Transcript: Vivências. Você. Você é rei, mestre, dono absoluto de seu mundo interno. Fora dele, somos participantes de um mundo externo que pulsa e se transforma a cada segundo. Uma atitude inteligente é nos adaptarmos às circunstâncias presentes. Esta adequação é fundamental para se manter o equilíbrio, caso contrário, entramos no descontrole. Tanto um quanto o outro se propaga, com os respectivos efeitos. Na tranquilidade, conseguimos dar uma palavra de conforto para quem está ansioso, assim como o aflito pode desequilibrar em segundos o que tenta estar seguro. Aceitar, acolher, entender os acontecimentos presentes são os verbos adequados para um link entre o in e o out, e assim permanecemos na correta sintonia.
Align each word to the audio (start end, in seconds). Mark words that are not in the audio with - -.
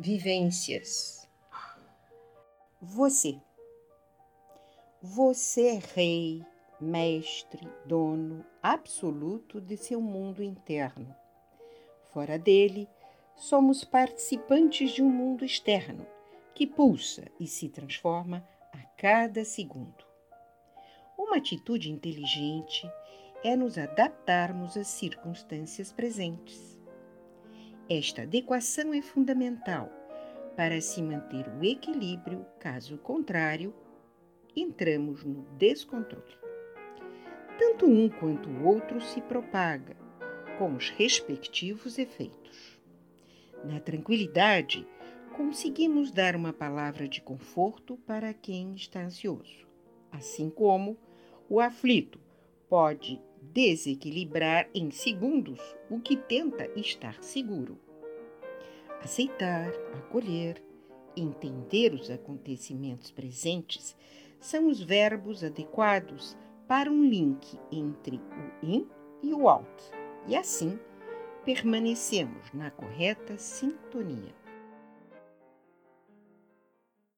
Vivências. 0.00 1.28
Você. 2.80 3.36
Você 5.02 5.70
é 5.70 5.80
rei, 5.92 6.46
mestre, 6.80 7.66
dono 7.84 8.46
absoluto 8.62 9.60
de 9.60 9.76
seu 9.76 10.00
mundo 10.00 10.40
interno. 10.40 11.12
Fora 12.12 12.38
dele, 12.38 12.88
somos 13.34 13.82
participantes 13.82 14.92
de 14.92 15.02
um 15.02 15.10
mundo 15.10 15.44
externo 15.44 16.06
que 16.54 16.64
pulsa 16.64 17.24
e 17.40 17.48
se 17.48 17.68
transforma 17.68 18.48
a 18.72 18.78
cada 18.96 19.44
segundo. 19.44 20.06
Uma 21.18 21.38
atitude 21.38 21.90
inteligente 21.90 22.88
é 23.42 23.56
nos 23.56 23.76
adaptarmos 23.76 24.76
às 24.76 24.86
circunstâncias 24.86 25.90
presentes. 25.90 26.77
Esta 27.90 28.22
adequação 28.22 28.92
é 28.92 29.00
fundamental 29.00 29.90
para 30.54 30.78
se 30.78 31.00
manter 31.00 31.48
o 31.48 31.64
equilíbrio, 31.64 32.44
caso 32.60 32.98
contrário, 32.98 33.74
entramos 34.54 35.24
no 35.24 35.46
descontrole. 35.56 36.36
Tanto 37.58 37.86
um 37.86 38.10
quanto 38.10 38.50
o 38.50 38.66
outro 38.66 39.00
se 39.00 39.22
propaga, 39.22 39.96
com 40.58 40.74
os 40.74 40.90
respectivos 40.90 41.96
efeitos. 41.96 42.78
Na 43.64 43.80
tranquilidade, 43.80 44.86
conseguimos 45.34 46.10
dar 46.10 46.36
uma 46.36 46.52
palavra 46.52 47.08
de 47.08 47.22
conforto 47.22 47.96
para 48.06 48.34
quem 48.34 48.74
está 48.74 49.00
ansioso, 49.00 49.66
assim 50.12 50.50
como 50.50 50.98
o 51.48 51.58
aflito 51.58 52.20
pode 52.68 53.18
desequilibrar 53.40 54.68
em 54.74 54.90
segundos 54.90 55.60
o 55.88 56.00
que 56.00 56.16
tenta 56.16 56.68
estar 56.78 57.22
seguro. 57.22 57.87
Aceitar, 59.02 59.72
acolher, 59.94 60.62
entender 61.16 61.94
os 61.94 62.10
acontecimentos 62.10 63.10
presentes 63.10 63.96
são 64.40 64.68
os 64.68 64.80
verbos 64.80 65.42
adequados 65.42 66.36
para 66.66 66.90
um 66.90 67.04
link 67.04 67.58
entre 67.72 68.16
o 68.16 68.66
in 68.66 68.86
e 69.22 69.32
o 69.32 69.48
out, 69.48 69.66
e 70.26 70.36
assim 70.36 70.78
permanecemos 71.44 72.52
na 72.52 72.70
correta 72.70 73.38
sintonia. 73.38 74.34